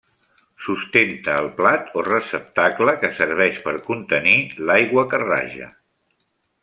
Sustenta 0.67 1.35
el 1.41 1.49
plat 1.59 1.91
o 2.01 2.05
receptacle 2.07 2.95
que 3.03 3.11
serveix 3.19 3.61
per 3.67 3.75
contenir 3.91 4.35
l'aigua 4.71 5.05
que 5.13 5.21
raja. 5.27 5.69